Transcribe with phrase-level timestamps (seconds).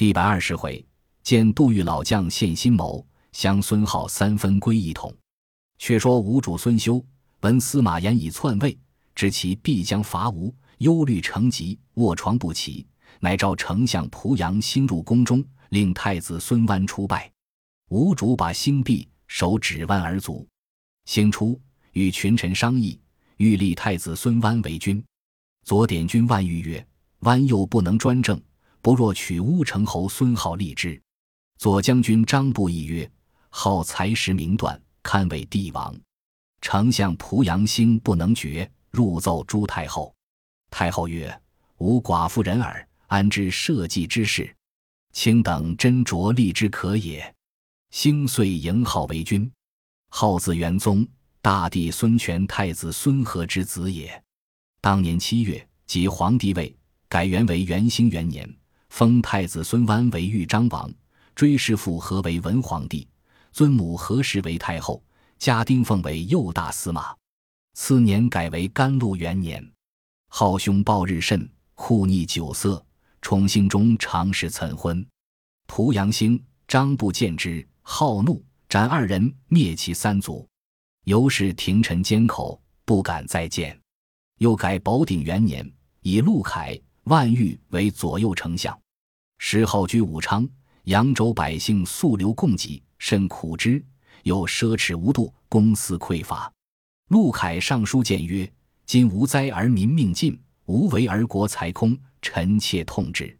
[0.00, 0.82] 第百二十回，
[1.22, 5.14] 见杜预老将献新谋，相孙浩三分归一统。
[5.76, 7.04] 却说吴主孙修
[7.42, 8.78] 闻司马炎已篡位，
[9.14, 12.86] 知其必将伐吴，忧虑成疾，卧床不起，
[13.18, 17.30] 乃召丞相濮阳兴入宫中，令太子孙湾出拜。
[17.90, 20.48] 吴主把兴毕，手指弯而卒。
[21.04, 21.60] 兴出，
[21.92, 22.98] 与群臣商议，
[23.36, 25.04] 欲立太子孙湾为君。
[25.62, 26.86] 左典军万玉曰
[27.20, 28.40] ：“湾又不能专政。”
[28.82, 31.00] 不若取乌程侯孙浩立之。
[31.58, 33.10] 左将军张布议曰
[33.52, 35.94] ：“皓才识名断，堪为帝王。
[36.62, 40.14] 丞相濮阳兴不能决，入奏朱太后。
[40.70, 41.40] 太后曰
[41.78, 44.54] ：‘吾寡妇人耳，安知社稷之事？
[45.12, 47.34] 卿等斟酌立之可也。’
[47.90, 49.50] 兴遂迎号为君。
[50.10, 51.06] 号字元宗，
[51.42, 54.22] 大帝孙权太子孙和之子也。
[54.80, 56.74] 当年七月，即皇帝位，
[57.08, 58.48] 改元为元兴元年。”
[58.90, 60.92] 封太子孙湾为豫章王，
[61.34, 63.08] 追谥父何为文皇帝，
[63.52, 65.02] 尊母何氏为太后，
[65.38, 67.14] 加丁奉为右大司马。
[67.74, 69.64] 次年改为甘露元年。
[70.28, 72.84] 好兄暴日甚，酷逆酒色，
[73.22, 75.06] 宠幸中常使岑昏。
[75.66, 80.46] 濮阳兴、张布见之，好怒，斩二人，灭其三族。
[81.04, 83.80] 由是廷臣缄口，不敢再见。
[84.38, 85.72] 又改宝鼎元年，
[86.02, 86.78] 以陆凯。
[87.04, 88.78] 万玉为左右丞相，
[89.38, 90.48] 时号居武昌。
[90.84, 93.84] 扬州百姓素流供给，甚苦之，
[94.22, 96.50] 又奢侈无度，公私匮乏。
[97.08, 98.50] 陆凯上书谏曰
[98.86, 103.38] ：“今无灾而民命尽，无为而国财空，臣妾痛之。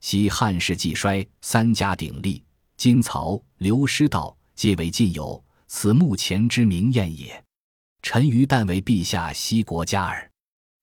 [0.00, 2.42] 昔汉室既衰，三家鼎立，
[2.76, 7.44] 今曹刘师道皆为晋友，此目前之明验也。
[8.00, 10.30] 臣于但为陛下息国家耳。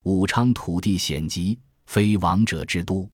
[0.03, 1.57] 武昌土地险急。”
[1.93, 3.07] 非王者之都，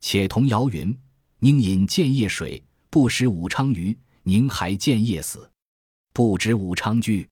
[0.00, 0.92] 且同谣云：
[1.38, 2.60] 宁饮建业水，
[2.90, 5.48] 不食武昌鱼；宁还建业死，
[6.12, 7.24] 不知武昌居。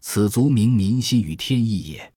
[0.00, 2.12] 此足明民心与天意也。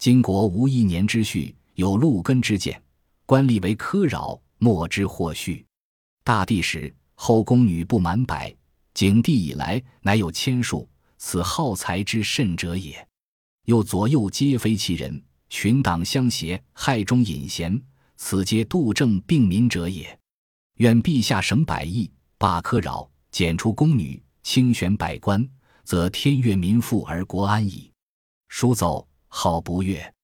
[0.00, 2.82] 今国无一年之序，有陆根之见，
[3.24, 5.64] 官吏为苛扰，莫之或序。
[6.24, 8.52] 大帝时，后宫女不满百；
[8.94, 10.88] 景帝以来，乃有千数。
[11.18, 13.06] 此好才之甚者也。
[13.66, 15.22] 又左右皆非其人。
[15.50, 17.78] 群党相胁，害中隐贤，
[18.16, 20.18] 此皆杜政并民者也。
[20.76, 25.46] 愿陛下省百亿，罢苛扰，减除宫女，清选百官，
[25.84, 27.92] 则天悦民富而国安矣。
[28.48, 30.14] 书奏，号不悦。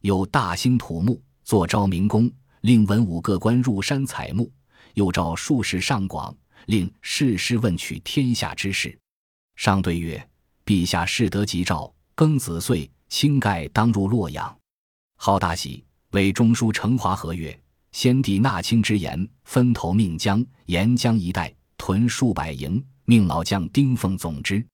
[0.00, 2.30] 有大兴土木，作昭明宫，
[2.62, 4.52] 令文武各官入山采木。
[4.94, 8.98] 又召术士上广，令世师问取天下之事。
[9.56, 10.28] 上对曰
[10.66, 14.54] ：“陛下事得吉兆，庚子岁，清盖当入洛阳。”
[15.24, 17.56] 好大喜，为中书承华和曰
[17.92, 24.66] ：“先帝纳卿之言，分头命江沿江一带屯数百营，命老将丁奉总之。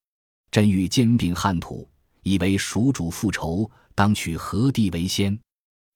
[0.50, 1.86] 朕欲兼并汉土，
[2.22, 5.38] 以为蜀主复仇，当取何地为先？”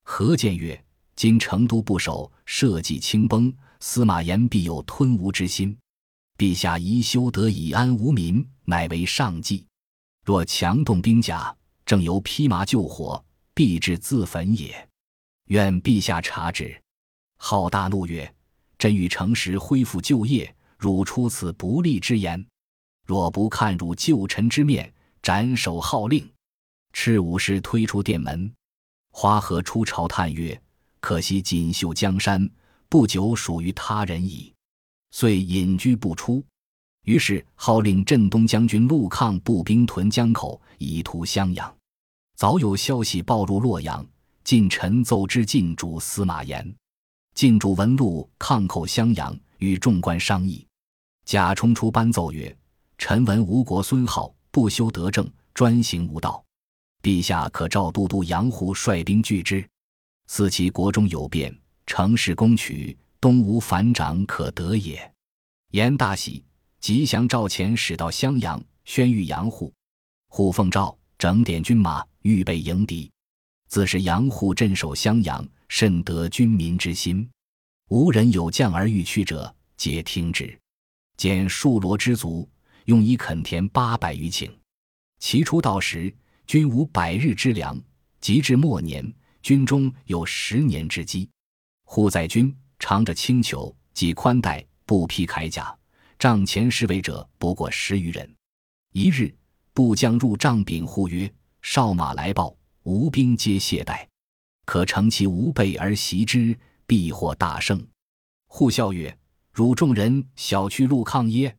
[0.05, 0.79] 何建曰
[1.17, 5.75] ：“今成都不守，社稷轻崩，司马炎必有吞吴之心。
[6.37, 9.65] 陛下宜修德以安无民，乃为上计。
[10.23, 11.51] 若强动兵甲，
[11.87, 13.19] 正由披麻救火。”
[13.53, 14.89] 必至自焚也。
[15.45, 16.79] 愿陛下察之。
[17.37, 18.33] 浩大怒曰
[18.79, 22.45] ：“朕欲诚实恢复旧业，汝出此不利之言。
[23.05, 26.27] 若不看汝旧臣之面，斩首号令。”
[26.93, 28.51] 赤武士推出殿门。
[29.11, 30.59] 花和出朝叹曰
[31.01, 32.49] ：“可惜锦绣江山，
[32.87, 34.53] 不久属于他人矣。”
[35.11, 36.43] 遂隐居不出。
[37.03, 41.77] 于是号令镇东将军陆抗步兵屯江口，以图襄阳。
[42.35, 44.05] 早有消息报入洛阳，
[44.43, 46.75] 晋臣奏之晋主司马炎。
[47.35, 50.65] 晋主闻陆抗寇襄阳，与众官商议。
[51.25, 52.55] 贾充出班奏曰
[52.97, 56.43] ：“臣闻吴国孙浩不修德政，专行无道。
[57.03, 59.65] 陛下可召都督杨虎率兵拒之。
[60.27, 61.55] 思其国中有变，
[61.85, 65.13] 乘势攻取，东吴反掌可得也。”
[65.71, 66.43] 炎大喜，
[66.79, 69.71] 即降赵遣使到襄阳，宣谕杨虎。
[70.29, 70.97] 虎奉诏。
[71.23, 73.09] 整点军马，预备迎敌。
[73.69, 77.25] 自是杨虎镇守襄阳，甚得军民之心。
[77.87, 80.59] 无人有将而欲去者，皆听之。
[81.15, 82.45] 见数罗之卒，
[82.87, 84.51] 用以垦田八百余顷。
[85.17, 86.13] 其初到时，
[86.45, 87.73] 均无百日之粮；
[88.19, 89.09] 及至末年，
[89.41, 91.29] 军中有十年之饥。
[91.85, 95.73] 户在军，常着轻裘，系宽带，不披铠甲。
[96.19, 98.29] 帐前侍卫者不过十余人。
[98.91, 99.33] 一日。
[99.73, 101.31] 部将入帐禀护曰
[101.63, 104.05] ：“少马来报，吴兵皆懈怠，
[104.65, 106.55] 可乘其无备而袭之，
[106.85, 107.83] 必获大胜。”
[108.47, 109.15] 护笑曰
[109.51, 111.55] ：“汝众人小去陆抗耶？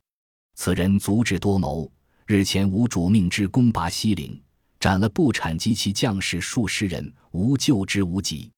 [0.55, 1.91] 此人足智多谋，
[2.25, 4.41] 日前吾主命之攻拔西陵，
[4.79, 8.49] 斩了不产及其将士数十人，无救之无及。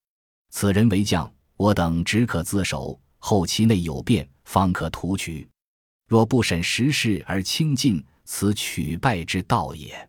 [0.50, 5.48] 此人为将，我等只可自守，后其内有变，方可图取。
[6.06, 10.08] 若不审时事而轻进，此取败之道也。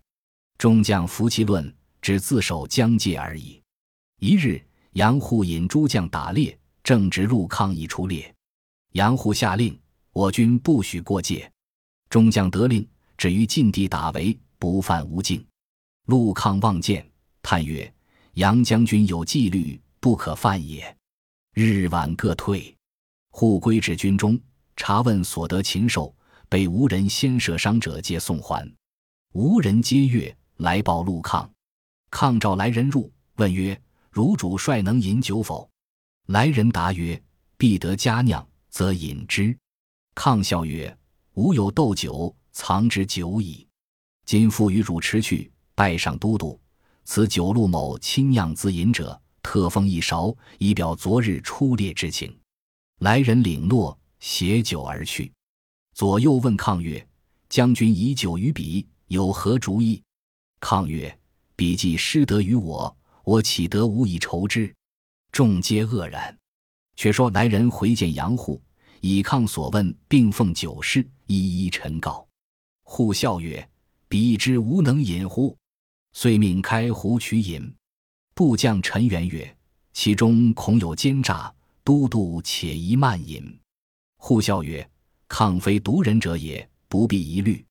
[0.57, 3.63] 众将服其论，只自守疆界而已。
[4.19, 4.61] 一日，
[4.91, 8.35] 杨护引诸将打猎，正值陆抗已出猎。
[8.91, 9.79] 杨护下令，
[10.11, 11.49] 我军不许过界。
[12.09, 12.85] 众将得令，
[13.17, 15.43] 止于禁地打围，不犯无境。
[16.07, 17.09] 陆抗望见，
[17.41, 17.91] 叹曰
[18.35, 20.93] ：“杨将军有纪律，不可犯也。”
[21.55, 22.75] 日晚各退。
[23.31, 24.37] 护归至军中，
[24.75, 26.13] 查问所得禽兽，
[26.49, 28.69] 被无人先射伤者，皆送还。
[29.33, 31.49] 无人皆悦，来报陆抗。
[32.09, 33.79] 抗召来人入，问曰
[34.09, 35.69] ：“汝主帅能饮酒否？”
[36.27, 37.21] 来人答曰
[37.55, 39.55] ：“必得佳酿，则饮之。”
[40.15, 40.95] 抗笑曰。
[41.35, 43.65] 吾有斗酒，藏之久矣。
[44.25, 46.59] 今复与汝持去，拜上都督。
[47.05, 52.37] 此酒陆某亲酿自饮者，特封一勺，以表昨日出猎之情。
[52.99, 55.31] 来人领诺，携酒而去。
[55.99, 57.05] 左右问抗曰
[57.49, 60.01] ：“将军以酒于彼，有何主意？”
[60.61, 61.19] 抗曰
[61.57, 64.73] ：“彼既失德于我，我岂得无以酬之？”
[65.33, 66.33] 众皆愕然。
[66.95, 68.61] 却说来人回见杨护。
[69.01, 72.25] 以抗所问，并奉酒事，一一陈告。
[72.83, 73.69] 护笑曰
[74.07, 75.53] ：“彼之无能饮乎？”
[76.15, 77.75] 遂命开壶取饮。
[78.33, 79.57] 部将陈元曰
[79.91, 81.53] ：“其中恐有奸诈，
[81.83, 83.59] 都督且宜慢饮。”
[84.15, 84.89] 护笑曰
[85.29, 87.65] ：“抗非独人者也，不必疑虑。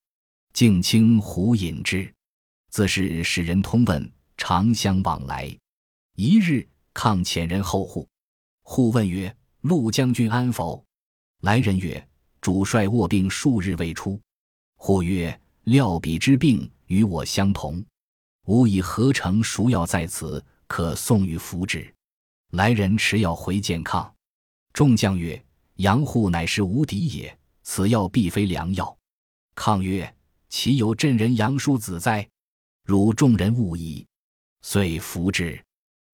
[0.55, 2.10] 敬清壶饮之。”
[2.70, 5.55] 自是使人通问，常相往来。
[6.14, 8.08] 一日，抗遣人候护。
[8.62, 10.84] 护问曰：“陆将军安否？”
[11.43, 12.08] 来人曰
[12.40, 14.20] ：“主帅卧病数日未出。”
[14.76, 17.82] 或曰：“料彼之病与我相同，
[18.46, 21.94] 吾以合成熟药在此，可送与服之。”
[22.52, 24.14] 来人持药回见抗。
[24.72, 25.43] 众将曰
[25.76, 27.38] ：“杨护乃是无敌也，
[27.70, 28.97] 此药必非良药。”
[29.55, 30.17] 抗曰
[30.49, 32.26] ：“岂有朕人杨叔子哉？
[32.82, 34.06] 汝众人误矣。”
[34.62, 35.62] 遂服之。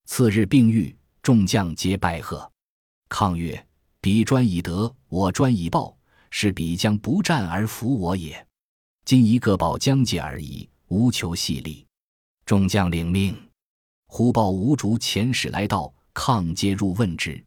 [0.05, 2.51] 次日病愈，众将皆拜贺。
[3.09, 3.65] 抗曰：
[4.01, 5.97] 彼专以德，我专以报，
[6.29, 8.45] 是彼将不战而服我也。
[9.05, 11.87] 今一个保疆界而已，无求细力。
[12.45, 13.41] 众将领命。
[14.09, 17.43] 忽报吴竹遣使来到，抗皆入问之。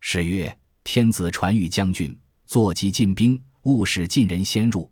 [0.00, 2.18] 使曰：“天子传谕将军，
[2.52, 4.86] 坐骑进兵，勿使晋人先入。”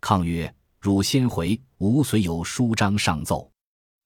[0.00, 3.46] 抗曰：“汝先回，吾虽有书章上奏。”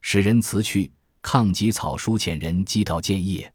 [0.03, 0.91] 使人辞去，
[1.23, 3.49] 抗即草书遣人寄到建业。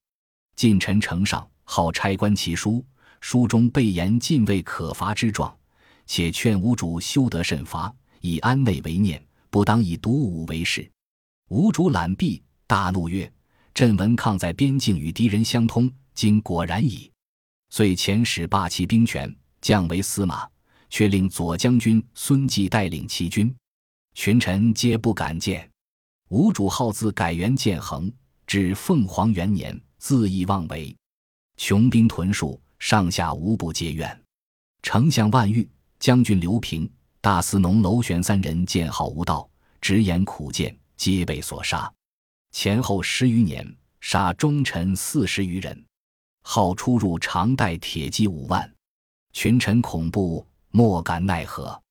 [0.55, 1.45] 晋臣呈上。
[1.65, 2.85] 好差官其书，
[3.19, 5.53] 书中备言禁卫可罚之状，
[6.05, 10.89] 且劝吴主修德慎罚，以安内为念，不当以独武为事。
[11.49, 13.29] 吴主览毕，大怒曰
[13.75, 17.11] ：“朕闻抗在边境与敌人相通，今果然矣。”
[17.75, 20.47] 遂遣使罢其兵权，降为司马，
[20.91, 23.51] 却令左将军孙继带领齐军。
[24.13, 25.67] 群臣皆不敢见。
[26.29, 28.13] 吴主号自改元建恒，
[28.45, 30.95] 至凤凰元年，自缢妄为。
[31.57, 34.21] 穷兵屯戍，上下无不皆怨。
[34.83, 35.67] 丞相万玉、
[35.97, 36.87] 将军刘平、
[37.21, 39.49] 大司农娄玄三人见号无道，
[39.81, 41.91] 直言苦谏，皆被所杀。
[42.51, 45.83] 前后十余年，杀忠臣四十余人。
[46.43, 48.71] 号出入常带铁骑五万，
[49.31, 51.81] 群臣恐怖，莫敢奈何。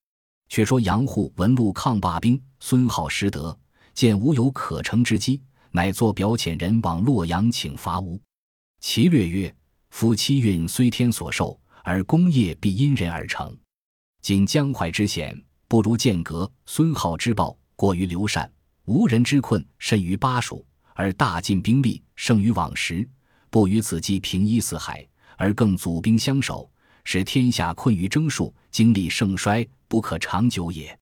[0.48, 3.58] 却说杨护闻陆抗罢兵，孙浩失德，
[3.94, 5.40] 见无有可乘之机，
[5.70, 8.20] 乃作表遣人往洛阳请伐吴。
[8.78, 9.52] 其略曰
[9.90, 13.56] ：“夫七运虽天所授，而功业必因人而成。
[14.20, 18.46] 今江淮之险，不如剑阁；孙浩之暴，过于刘禅；
[18.84, 20.64] 吴人之困，甚于巴蜀。
[20.94, 23.08] 而大晋兵力胜于往时，
[23.52, 25.06] 不与此计平一四海，
[25.36, 26.72] 而更祖兵相守，
[27.04, 30.98] 使天下困于征戍，经历盛衰，不可长久也。”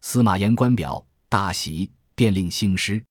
[0.00, 3.04] 司马炎官表大喜，便令兴师。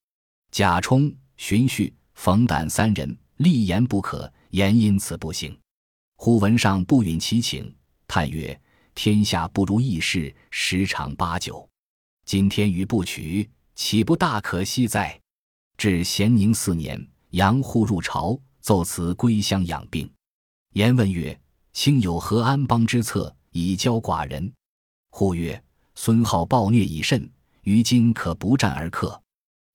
[0.51, 3.15] 贾充、荀彧、冯胆三人。
[3.35, 5.55] 立言不可，言因此不行。
[6.15, 7.75] 忽闻上不允其请，
[8.07, 8.59] 叹曰
[8.95, 11.69] ：“天下不如意事，十常八九。
[12.25, 15.19] 今天与不取，岂不大可惜哉？”
[15.77, 20.11] 至咸宁四年，杨户入朝，奏辞归乡养病。
[20.73, 21.39] 言问曰
[21.71, 24.51] ：“卿有何安邦之策，以教寡人？”
[25.09, 25.63] 护曰
[25.95, 27.31] ：“孙浩暴虐已甚，
[27.61, 29.23] 于今可不战而克。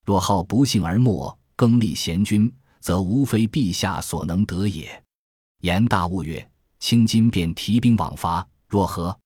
[0.04, 5.02] 若浩不幸而没，更立贤君。”则无非陛下所能得也。
[5.61, 6.46] 言大悟曰
[6.78, 9.18] ：“卿今便提兵往伐，若何？”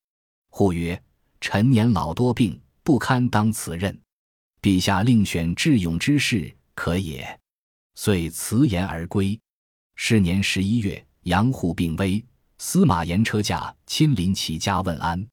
[0.52, 1.02] 呼曰
[1.40, 4.00] ：“臣年老多病，不堪当此任。
[4.62, 7.40] 陛下另选智勇之士，可也。”
[7.96, 9.36] 遂辞言而归。
[9.98, 12.22] 是年十一月，杨户病危，
[12.58, 15.26] 司马炎车驾亲临其家问安。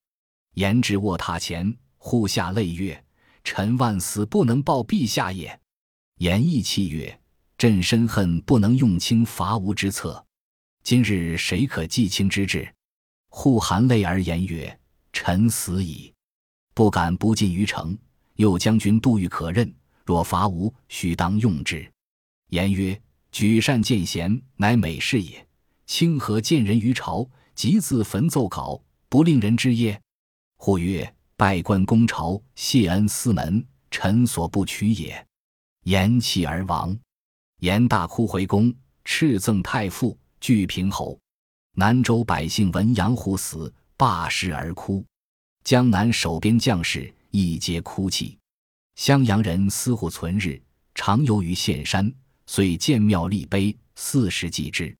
[0.53, 3.03] 言至卧榻前，户下泪曰
[3.43, 5.60] ：“臣万死不能报陛下也。”
[6.20, 7.20] 言义气曰
[7.58, 10.25] ：“朕深恨不能用卿伐吴之策，
[10.82, 12.74] 今日谁可继卿之志？”
[13.29, 14.79] 户含泪而言曰
[15.12, 16.13] ：“臣死矣，
[16.74, 17.96] 不敢不进于城。
[18.36, 19.72] 右将军杜预可任，
[20.05, 21.86] 若伐吴，须当用之。”
[22.50, 23.00] 言曰
[23.33, 25.45] ：“举善见贤，乃美事也。
[25.87, 29.99] 清河见人于朝，即自焚奏稿，不令人知耶？”
[30.57, 35.27] 或曰：“拜官公朝，谢恩司门，臣所不取也。”
[35.85, 36.95] 言弃而亡。
[37.59, 38.71] 言大哭回宫，
[39.03, 41.19] 敕赠太傅、巨平侯。
[41.75, 45.03] 南州百姓闻杨虎死，罢市而哭。
[45.63, 48.37] 江南守边将士亦皆哭泣。
[48.95, 50.61] 襄阳人司户存日，
[50.93, 52.13] 常游于岘山，
[52.45, 54.95] 遂建庙立碑，四十祭之。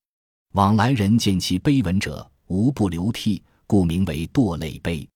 [0.54, 5.08] 往来人见其碑文者，无不流涕，故名为堕泪碑。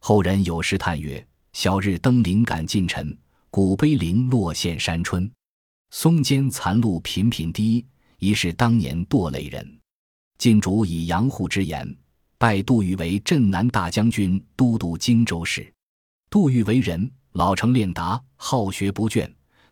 [0.00, 3.16] 后人有诗叹曰：“晓日登临感近尘，
[3.50, 5.30] 古碑林落现山春。
[5.90, 7.84] 松间残露频频滴，
[8.18, 9.78] 疑是当年堕泪人。”
[10.38, 11.96] 晋主以杨户之言，
[12.38, 15.70] 拜杜预为镇南大将军、都督荆州事。
[16.30, 19.28] 杜预为人，老成练达，好学不倦，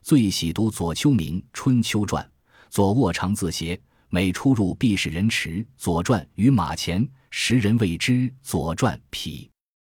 [0.06, 2.24] 最喜读左丘明《春秋传》，
[2.70, 3.76] 左卧长自携，
[4.08, 9.50] 每出入必使人持《左传》于马前，时人谓之《左传》匹。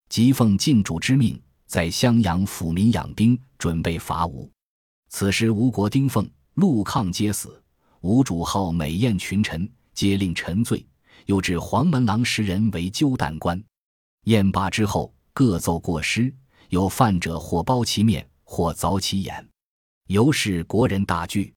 [0.08, 4.50] 即奉晋主之命，在襄阳抚民养兵，准备伐吴。
[5.10, 7.62] 此时吴国丁奉、陆抗皆死，
[8.00, 10.88] 吴主好美宴群臣，皆令沉醉。
[11.26, 13.62] 又置黄门郎十人为鸠旦官。
[14.24, 16.34] 宴罢之后，各奏过诗，
[16.70, 19.46] 有犯者或包其面，或凿其眼，
[20.08, 21.54] 由是国人大惧。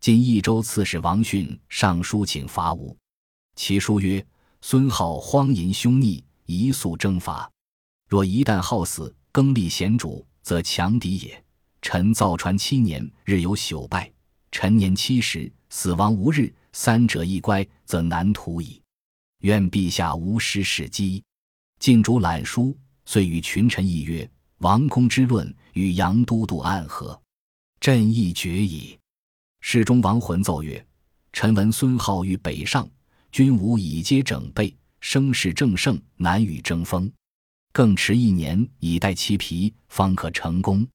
[0.00, 2.94] 今益州刺史王逊上书请伐吴，
[3.54, 4.24] 其书曰
[4.60, 7.50] ：“孙浩荒淫凶逆，宜速征伐。”
[8.06, 11.42] 若一旦好死，更立贤主，则强敌也。
[11.80, 14.12] 臣造船七年，日有朽败；
[14.52, 16.52] 臣年七十，死亡无日。
[16.74, 18.82] 三者一乖，则难图矣。
[19.40, 21.24] 愿陛下无失时机。
[21.80, 22.76] 晋主览书，
[23.06, 27.18] 遂与群臣议曰：“王公之论与杨都督暗合，
[27.80, 28.98] 朕亦决矣。”
[29.60, 30.84] 侍中王浑奏曰
[31.32, 32.88] ：“臣闻孙皓欲北上，
[33.32, 37.10] 军伍已皆整备，声势正盛，难与争锋。”
[37.72, 40.86] 更迟一年，以待其疲，方可成功。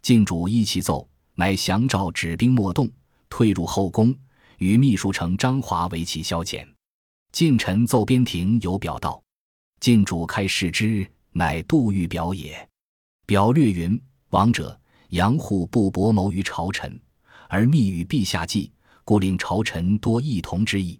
[0.00, 2.88] 晋主依其奏，乃降诏止兵莫动，
[3.28, 4.14] 退入后宫，
[4.58, 6.66] 与秘书丞张华为其消遣。
[7.32, 9.22] 晋臣奏边庭有表道，
[9.80, 12.68] 晋主开视之，乃杜预表也。
[13.26, 14.79] 表略云：王者
[15.10, 17.00] 杨户不博谋于朝臣，
[17.48, 18.72] 而密与陛下计，
[19.04, 20.98] 故令朝臣多异同之意。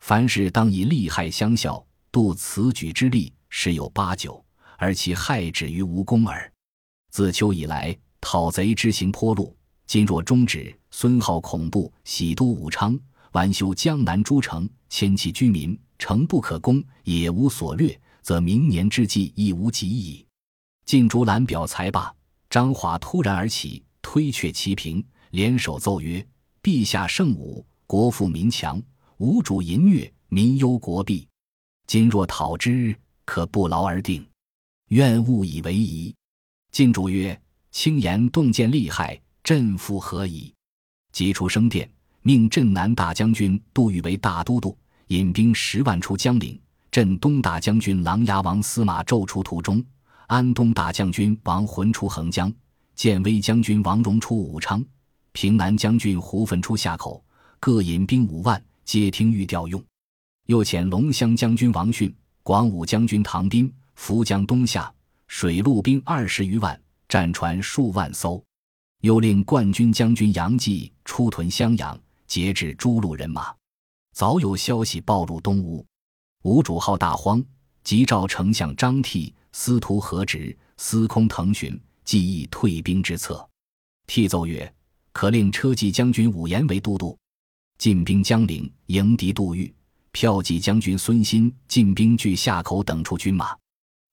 [0.00, 4.42] 凡事当以利害相效，度此举之力，十有八九。
[4.78, 6.52] 而其害止于无功耳。
[7.10, 9.56] 自秋以来，讨贼之行颇露。
[9.86, 12.98] 今若终止，孙浩恐怖，喜都武昌，
[13.30, 20.26] 完修江南诸城，迁其居民，城不可攻，也无所掠，则明年之计亦无及矣。
[20.84, 22.12] 晋竹兰表才罢，
[22.52, 26.22] 张华突然而起，推却其平，联手奏曰
[26.62, 28.78] ：“陛下圣武，国富民强，
[29.16, 31.26] 无主淫虐，民忧国弊。
[31.86, 32.94] 今若讨之，
[33.24, 34.22] 可不劳而定。”
[34.92, 36.14] 愿勿以为疑。
[36.72, 37.40] 晋主曰
[37.72, 40.52] ：“轻言动见利害，朕复何以？”
[41.10, 41.90] 即出升殿，
[42.20, 46.60] 命镇南大将军杜预为大都督，引兵十万出江陵。
[46.90, 49.82] 镇东大将军琅琊王司马骤出途中，
[50.26, 52.52] 安东大将军王浑出横江，
[52.94, 54.84] 建威将军王荣出武昌，
[55.32, 57.24] 平南将军胡奋出夏口，
[57.60, 59.82] 各引兵五万，皆听谕调用。
[60.46, 63.72] 又遣龙骧将军王逊、广武将军唐斌。
[63.94, 64.92] 涪江东下，
[65.28, 68.42] 水陆兵二十余万，战船数万艘。
[69.02, 73.54] 又令冠军将军杨继出屯襄阳，节制诸路人马。
[74.14, 75.86] 早有消息报入东吴，
[76.42, 77.44] 吴主号大慌，
[77.84, 83.46] 即召丞相张替、司徒何直、司空腾询，计议退兵之策。
[84.06, 84.72] 替奏曰
[85.12, 87.16] ：“可令车骑将军武延为都督，
[87.78, 89.72] 进兵江陵，迎敌杜预；
[90.12, 93.56] 骠骑将军孙新进兵据夏口等处军马。”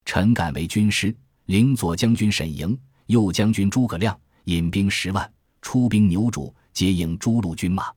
[0.04, 1.14] 臣敢为军师，
[1.46, 5.30] 领左将军沈莹、右将军诸葛亮引兵十万，
[5.62, 7.92] 出兵牛渚，接应诸路军马。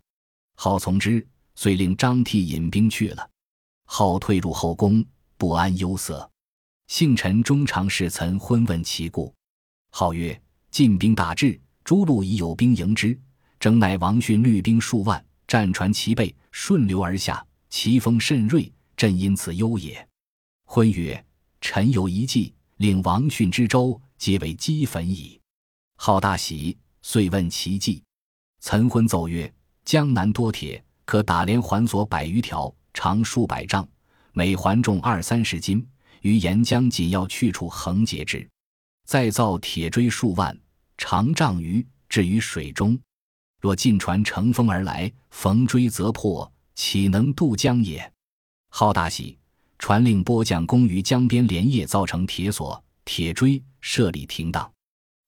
[0.56, 3.30] 好从之，遂令张替引兵去了。
[3.86, 5.04] 后退入后宫，
[5.38, 6.30] 不安忧色。
[6.94, 9.34] 幸臣中常侍岑昏问其故，
[9.90, 13.20] 号曰：“晋兵大至，诸路已有兵迎之。
[13.60, 20.08] 征乃王逊率兵数万，战船齐备，顺流而下，其风甚锐，朕因此忧也。”
[20.70, 21.26] 昏曰
[21.62, 25.42] ：“臣有一计，令王逊之舟皆为积粉矣。”
[25.98, 28.04] 号大喜，遂问其计。
[28.60, 29.52] 岑昏奏曰
[29.84, 33.84] ：“江南多铁，可打连环索百余条，长数百丈，
[34.32, 35.84] 每环重二三十斤。”
[36.24, 38.50] 于沿江紧要去处横截之，
[39.06, 40.58] 再造铁锥数万，
[40.98, 42.98] 长丈余，置于水中。
[43.60, 48.10] 若进船乘风而来，逢锥则破，岂能渡江也？
[48.70, 49.38] 好大喜，
[49.78, 54.70] 传令拨将攻于江边，连夜造成铁索、铁锥，设立停当。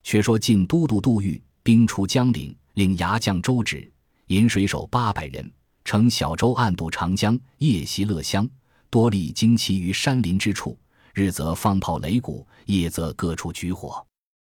[0.01, 3.91] 却说晋都督杜预兵出江陵，令牙将周芷
[4.27, 5.51] 引水手八百人，
[5.83, 8.49] 乘小舟暗渡长江，夜袭乐乡，
[8.89, 10.77] 多立旌旗于山林之处。
[11.15, 14.05] 日则放炮擂鼓，夜则各处举火。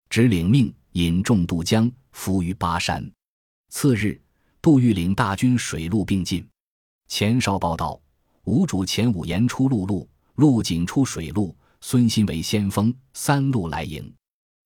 [0.09, 3.09] 只领命引众渡江，伏于巴山。
[3.69, 4.19] 次日，
[4.61, 6.45] 杜预领大军水陆并进。
[7.07, 7.97] 前哨报道：
[8.43, 11.55] 吴主前五言出陆路，陆景出水路。
[11.79, 14.13] 孙新为先锋，三路来迎。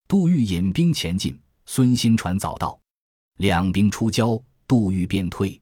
[0.07, 2.79] 杜预引兵前进，孙新船早到，
[3.37, 5.61] 两兵出交，杜预便退。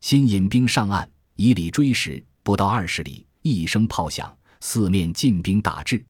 [0.00, 4.35] 新引兵上岸，以里追时，不到二十里，一声炮响。
[4.60, 6.04] 四面进兵打至，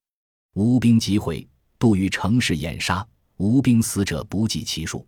[0.54, 1.46] 吴兵急回，
[1.78, 5.06] 杜预乘势掩杀，吴兵死者不计其数。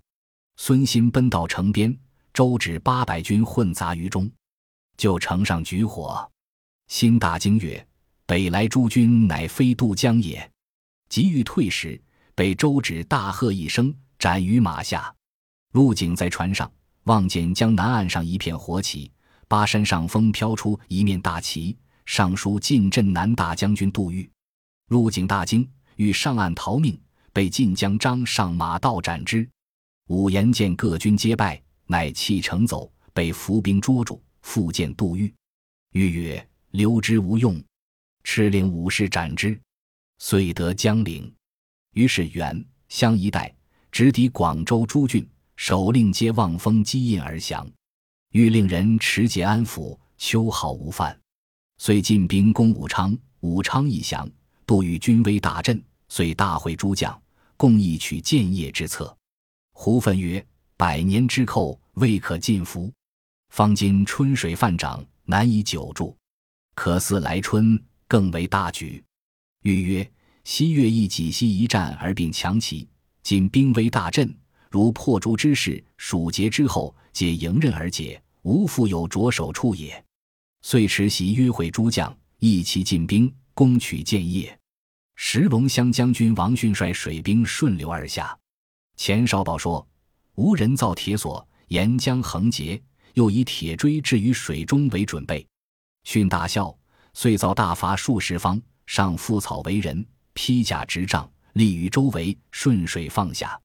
[0.56, 1.96] 孙新奔到城边，
[2.32, 4.30] 周芷八百军混杂于中，
[4.96, 6.28] 就城上举火。
[6.88, 7.86] 新大惊曰
[8.26, 10.50] ：“北来诸军，乃非渡江也。”
[11.08, 12.00] 急欲退时，
[12.34, 15.14] 被周芷大喝一声，斩于马下。
[15.72, 16.70] 陆景在船上
[17.04, 19.10] 望见江南岸上一片火起，
[19.46, 21.76] 巴山上风飘出一面大旗。
[22.08, 24.28] 上书晋镇南大将军杜预，
[24.88, 26.98] 陆景大惊，欲上岸逃命，
[27.34, 29.46] 被晋将张上马道斩之。
[30.06, 35.32] 武延见各军皆败，乃弃城走，被伏兵捉住，复见杜预。
[35.92, 37.62] 预曰：“留之无用，
[38.24, 39.60] 敕令武士斩之。”
[40.18, 41.30] 遂得江陵。
[41.92, 43.54] 于是元襄一带
[43.92, 47.70] 直抵广州诸郡，首令皆望风击印而降。
[48.30, 51.14] 欲令人持节安抚，秋毫无犯。
[51.78, 54.28] 遂进兵攻武昌，武昌一降，
[54.66, 57.16] 杜预军威大振，遂大会诸将，
[57.56, 59.16] 共议取建业之策。
[59.72, 60.44] 胡奋曰
[60.76, 62.92] ：“百年之寇，未可尽服。
[63.50, 66.16] 方今春水泛涨，难以久住，
[66.74, 69.02] 可思来春，更为大举。”
[69.62, 70.10] 欲曰
[70.42, 72.88] ：“西越亦几西一战而并强齐，
[73.22, 74.36] 今兵威大振，
[74.68, 80.04] 如破竹之势，蜀节之后，皆迎刃而解，无复有着手处也。”
[80.62, 84.56] 遂持檄约会诸将，一齐进兵，攻取建业。
[85.16, 88.36] 石龙乡将军王逊率水兵顺流而下。
[88.96, 89.86] 钱少保说，
[90.34, 92.80] 无人造铁索，沿江横截，
[93.14, 95.46] 又以铁锥置于水中为准备。
[96.04, 96.76] 逊大笑，
[97.14, 103.60] 遂造大筏数十方，上覆草为人，披甲执杖，立于周围，顺水放下。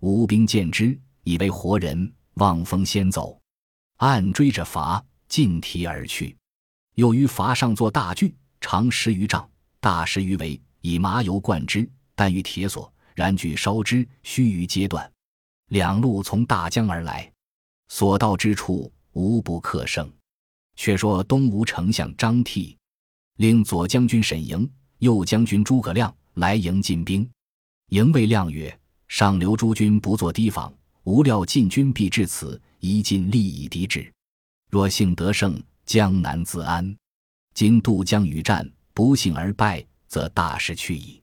[0.00, 3.40] 吴兵见之，以为活人，望风先走，
[3.96, 5.02] 暗追着筏。
[5.30, 6.36] 尽提而去，
[6.96, 15.10] 又于筏上作大锯，长十余丈，大十余围，以麻油灌之，但于铁索，燃锯烧之，须臾皆断。
[15.68, 17.32] 两路从大江而来，
[17.88, 20.12] 所到之处无不克胜。
[20.74, 22.76] 却说东吴丞相张悌，
[23.36, 27.28] 令左将军沈莹、右将军诸葛亮来迎进兵。
[27.90, 30.72] 营谓亮曰：“上留诸军不做提防，
[31.04, 34.10] 无料晋军必至此，宜尽力以敌之。”
[34.70, 36.96] 若幸得胜，江南自安。
[37.54, 41.20] 今渡江与战，不幸而败，则大事去矣。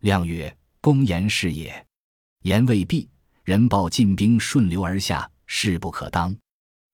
[0.00, 1.86] 亮曰：“公言是也。”
[2.42, 3.08] 言未毕，
[3.44, 6.36] 人报晋兵顺流而下，势不可当。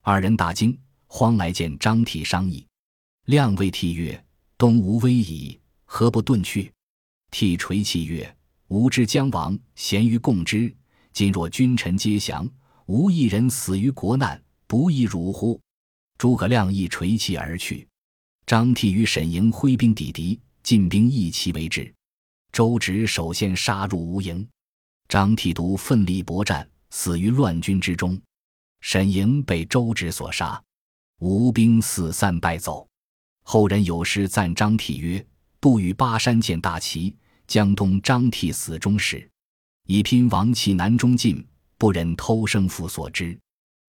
[0.03, 2.67] 二人大惊，慌来见张悌商议。
[3.25, 4.23] 亮谓悌曰
[4.59, 6.71] ：“东吴危矣，何不遁去？”
[7.33, 8.37] 悌垂泣曰
[8.69, 10.71] ：“吾知将亡，咸于共之。
[11.15, 12.47] 今若君臣皆降，
[12.85, 15.59] 无一人死于国难，不亦辱乎？”
[16.19, 17.87] 诸葛亮亦垂泣而去。
[18.47, 21.93] 张悌与沈莹挥兵抵敌，进兵一齐为之。
[22.53, 24.47] 周芷首先杀入吴营，
[25.09, 28.19] 张悌独奋力搏战，死于乱军之中。
[28.81, 30.63] 沈莹被周芷所杀，
[31.19, 32.87] 吴兵四散败走。
[33.43, 35.25] 后人有诗赞张悌曰
[35.61, 37.15] ：“不与巴山见大旗，
[37.47, 39.29] 江东张悌死忠时。
[39.87, 41.45] 以拼王气南中进，
[41.79, 43.39] 不忍偷生父所知。”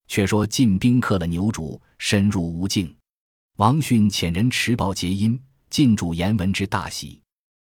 [0.08, 2.94] 却说晋兵克了牛渚，深入吴境。
[3.56, 5.40] 王逊遣人持报结阴，
[5.70, 7.20] 晋主言闻之大喜。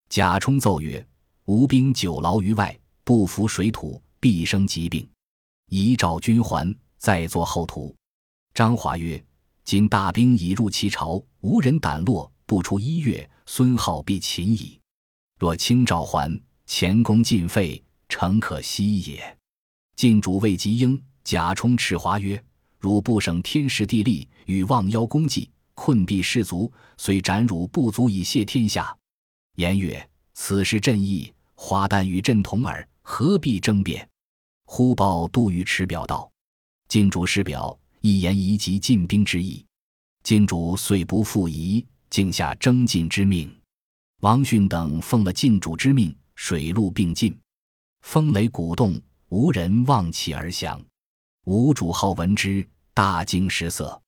[0.08, 1.04] 贾充奏曰
[1.46, 5.08] ：“吴兵久劳于外，不服水土，必生疾病。
[5.68, 7.94] 宜召军还，再作后图。”
[8.54, 9.22] 张华曰
[9.64, 14.78] ：“今大兵已入其巢，无人胆落，不出一月，孙浩必擒矣。
[15.38, 19.38] 若轻召还，前功尽废，诚可惜也。”
[19.96, 22.40] 晋主谓吉英、贾充斥华曰
[22.78, 28.96] ：“汝不省天时地利，与望邀功绩。”困敝士卒，虽斩汝不足以谢天下。
[29.56, 34.08] 言曰：“此事朕意，华旦与朕同耳，何必争辩？”
[34.66, 36.30] 忽报杜尉持表道
[36.86, 39.66] ：“晋主失表，一言宜及进兵之意。”
[40.22, 43.52] 晋主遂不复疑，竟下征进之命。
[44.20, 47.36] 王逊等奉了晋主之命，水陆并进，
[48.02, 48.96] 风雷鼓动，
[49.30, 50.80] 无人望其而降。
[51.46, 54.02] 吴主好闻之，大惊失色。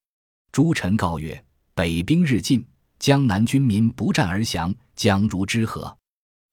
[0.51, 2.67] 诸臣告曰：北兵日进，
[2.99, 5.97] 江南军民不战而降，将如之何？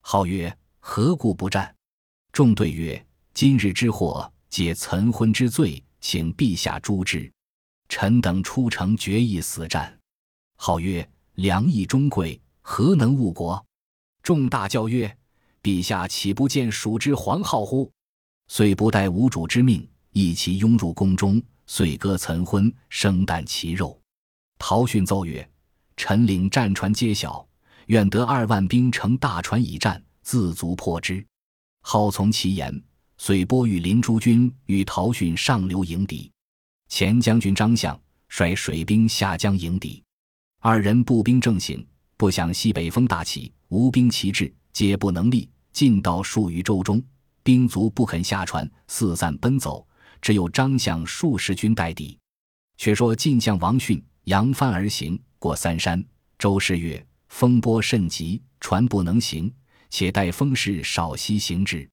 [0.02, 1.74] 号曰：“何故不战？”
[2.30, 7.28] 众对曰：“今日之祸，皆岑昏之罪，请陛下诛之。”
[7.90, 9.98] 臣等出城决意死战。
[10.54, 13.60] 号曰：“良义忠贵，何能误国？”
[14.22, 15.18] 众大叫曰
[15.64, 17.90] ：“陛下岂不见蜀之黄皓乎？”
[18.46, 24.00] 遂不待吴主之命，一齐拥入宫中，遂割岑昏，生啖其肉。
[24.58, 25.46] 陶训奏曰
[25.94, 27.46] ：“臣领战船皆晓，
[27.88, 31.22] 愿得二万兵乘大船以战，自足破之。”
[31.84, 32.82] 号从其言，
[33.18, 36.32] 遂拨与林诸军与陶训上流迎敌。
[36.88, 40.02] 前将军张相率水兵下江迎敌，
[40.60, 47.04] 二人步兵正行，不想西北风大起，吴兵齐至，皆不能立，进到数余舟中，
[47.42, 49.85] 兵卒不肯下船，四散奔走，
[50.20, 52.18] 只有张相数十军待敌。
[52.76, 54.02] 却说晋相王逊。
[54.26, 56.04] 扬帆而行，过三山。
[56.36, 59.52] 周氏曰：“风波甚急，船不能行，
[59.88, 61.88] 且待风势少息行之。”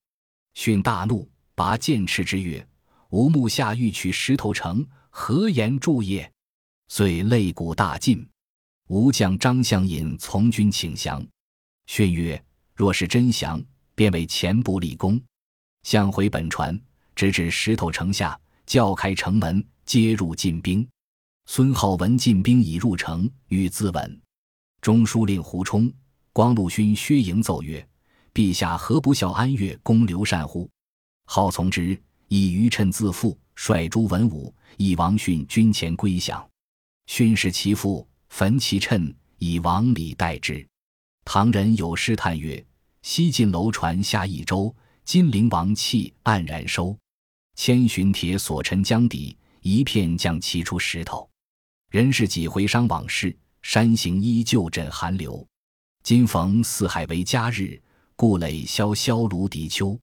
[0.55, 2.67] 逊大怒，拔剑斥之曰
[3.11, 6.27] ：“吾目下欲取石头城，何言助也？”
[6.89, 8.27] 遂肋骨大尽。
[8.87, 11.23] 吴将张相引从军请降。
[11.85, 15.21] 逊曰：“若是真降，便为前部立功。”
[15.85, 16.81] 相回本船，
[17.15, 20.87] 直至石头城下，叫开城门，接入进兵。
[21.45, 24.19] 孙浩闻进兵已入城，欲自刎。
[24.81, 25.91] 中书令胡冲、
[26.31, 27.85] 光禄勋薛莹奏曰
[28.33, 30.69] ：“陛下何不效安岳公刘禅乎？”
[31.27, 31.97] 浩从之，
[32.27, 36.45] 以余臣自负，率诸文武以王逊军前归降。
[37.07, 40.65] 训使其父焚其称，以王礼待之。
[41.25, 42.65] 唐人有诗叹曰
[43.03, 44.73] ：“西晋楼船下益州，
[45.05, 46.97] 金陵王气黯然收。
[47.55, 51.29] 千寻铁锁沉江底，一片将骑出石头。”
[51.89, 55.45] 人世几回伤往事，山行依旧枕寒流。
[56.01, 57.79] 今逢四海为家日，
[58.15, 59.97] 故垒萧萧芦荻秋。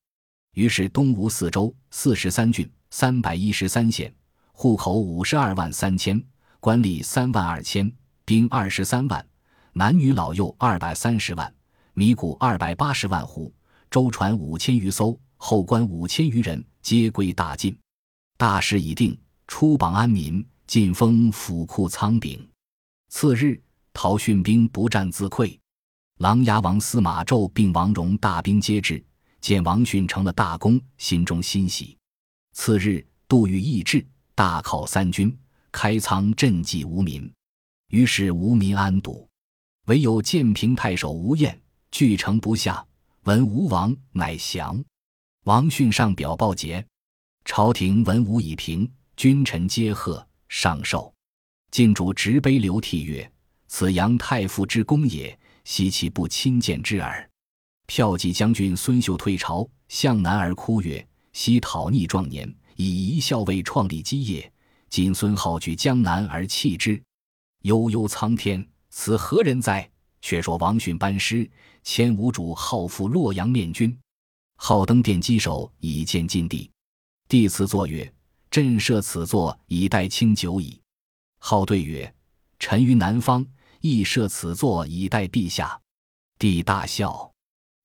[0.55, 4.15] 于是东吴四州四十三郡三百一十三县，
[4.53, 6.21] 户口五十二万三千，
[6.59, 7.93] 官吏三万二千，
[8.25, 9.25] 兵二十三万，
[9.73, 11.53] 男女老幼二百三十万，
[11.95, 13.53] 米谷二百八十万斛，
[13.91, 17.77] 舟船五千余艘，后官五千余人，皆归大晋。
[18.37, 20.45] 大事已定，出榜安民。
[20.67, 22.39] 晋封府库仓廪。
[23.09, 23.61] 次日，
[23.93, 25.59] 陶训兵不战自溃。
[26.19, 29.05] 琅琊王司马昭并王戎大兵皆至，
[29.41, 31.99] 见王逊成了大功，心中欣喜。
[32.53, 35.37] 次日，杜预义至，大犒三军，
[35.73, 37.29] 开仓赈济无民。
[37.89, 39.29] 于是无民安堵，
[39.87, 42.87] 唯有建平太守吴彦据城不下，
[43.25, 44.81] 闻吴王乃降。
[45.51, 46.87] 王逊上表报捷，
[47.45, 50.25] 朝廷文武已平，君臣皆贺。
[50.49, 51.13] 上寿，
[51.73, 53.29] 晋主执杯流涕曰
[53.67, 57.29] ：“此杨太傅之功也，惜其不亲见之耳。”
[57.91, 64.53] 骠骑将军孙秀退朝，向南而哭曰：“昔讨逆壮年，以一校尉创立基业，
[64.89, 67.03] 今孙浩举江南而弃之，
[67.63, 69.91] 悠悠苍天，此何人哉？”
[70.23, 71.51] 却说王逊班师，
[71.83, 73.99] 迁吴主号赴洛阳面君，
[74.63, 76.71] 号登殿稽首，以见晋帝。
[77.27, 78.13] 帝辞作曰。
[78.51, 80.79] 朕设此座以待卿久矣。
[81.39, 82.13] 号对曰
[82.61, 83.47] ：“臣于南方，
[83.81, 85.81] 亦设此座以待陛下。”
[86.39, 87.33] 帝大笑。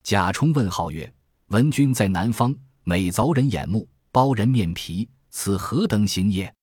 [0.03, 1.11] 贾充问号曰
[1.47, 6.53] ：“闻君在南方，每凿人眼目，剥人面皮，此何等行也？”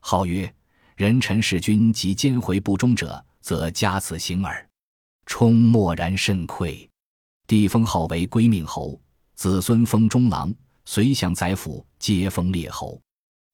[0.00, 0.54] 号曰
[0.96, 4.70] ：“人臣弑君及奸回不忠者，则加此行耳。”
[5.26, 6.88] 充默然甚愧。
[7.48, 9.00] 帝封号为归命侯，
[9.36, 10.52] 子孙封中郎，
[10.86, 12.98] 随相宰辅，皆封列侯。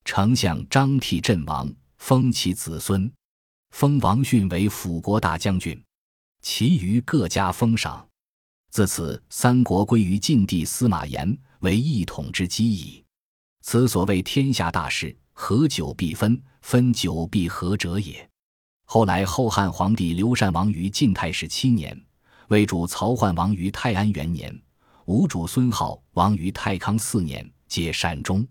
[0.04, 1.68] 丞相张替阵亡，
[1.98, 3.12] 封其子孙。
[3.72, 5.82] 封王逊为辅国大将军，
[6.40, 8.06] 其余各家封赏。
[8.70, 13.04] 自此，三国归于晋帝司马炎为一统之基矣。
[13.62, 18.30] 此所谓天下大事，合久必分，分久必合者也。
[18.84, 22.00] 后来，后汉皇帝刘禅亡于晋太始七年，
[22.48, 24.62] 魏主曹奂亡于泰安元年，
[25.06, 28.46] 吴主孙皓亡于太康四年，皆善终。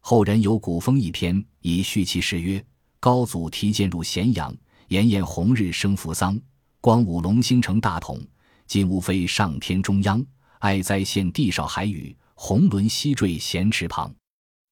[0.00, 2.62] 后人有古风一篇，以叙其事曰
[3.00, 4.54] ：“高祖提剑入咸阳，
[4.88, 6.38] 炎炎红日生扶桑，
[6.82, 8.20] 光武隆兴成大统。”
[8.66, 10.24] 今无非上天中央，
[10.58, 14.12] 哀哉献地少海宇，红轮西坠咸池旁。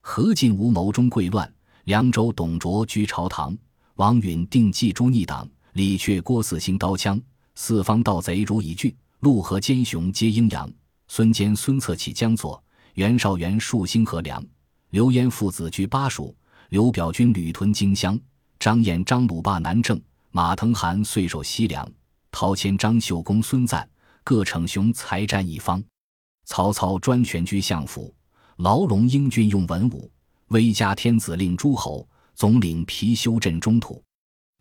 [0.03, 1.51] 何进无谋中贵乱，
[1.85, 3.57] 凉州董卓居朝堂。
[3.95, 7.21] 王允定计诛逆党，李傕郭汜兴刀枪。
[7.55, 10.69] 四方盗贼如蚁聚，陆河奸雄皆阴阳。
[11.09, 12.63] 孙坚孙策起江左，
[12.95, 14.45] 袁绍袁术兴河梁。
[14.91, 16.35] 刘焉父子居巴蜀，
[16.71, 18.19] 刘表军旅屯荆襄。
[18.59, 21.87] 张燕张鲁霸南郑，马腾韩遂守西凉。
[22.31, 23.89] 陶谦、张绣公孙瓒
[24.25, 25.83] 各逞雄才占一方，
[26.47, 28.13] 曹操专权居相府，
[28.57, 30.11] 牢笼英俊用文武，
[30.49, 34.03] 威加天子令诸侯，总领貔貅镇中土。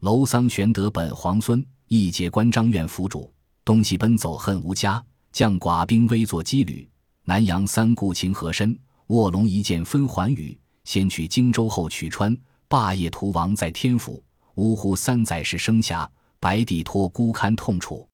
[0.01, 5.03] 楼桑玄德本皇孙，义节关张愿辅主，东西奔走恨无家，
[5.33, 6.89] 将寡兵危作羁旅。
[7.25, 10.57] 南阳三顾情和深，卧龙一剑分寰宇。
[10.85, 14.23] 先取荆州后取川，霸业图王在天府。
[14.55, 16.07] 呜呼，三载是生涯。
[16.39, 18.05] 白帝托孤堪痛楚，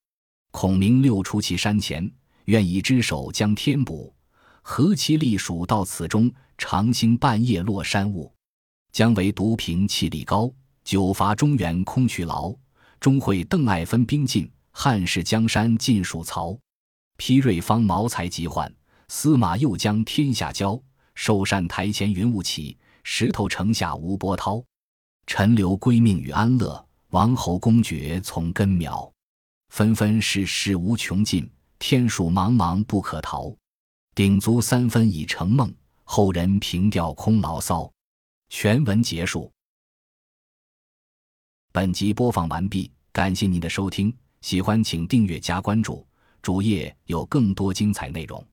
[0.52, 2.08] 孔明六出祁山前，
[2.46, 4.14] 愿以只手将天补。
[4.62, 8.32] 何其隶属到此中，长星半夜落山雾。
[8.92, 10.54] 姜维独凭气力高，
[10.84, 12.54] 久伐中原空去劳。
[13.00, 16.56] 钟会邓艾分兵进，汉室江山尽属曹。
[17.20, 18.74] 披锐方谋才急患，
[19.10, 20.82] 司马又将天下交。
[21.16, 24.64] 寿善台前云雾起，石头城下无波涛。
[25.28, 26.84] 陈留归命与安乐。
[27.10, 29.12] 王侯公爵从根苗，
[29.70, 33.54] 纷纷世事无穷尽，天数茫茫不可逃。
[34.16, 35.74] 鼎足三分已成梦，
[36.06, 37.92] 后人凭吊空牢骚。
[38.48, 39.52] 全文结束。
[41.74, 46.08] 本集播放完毕，感谢您的收听，喜欢请订阅加关注，
[46.42, 48.44] 主页有更多精彩内容。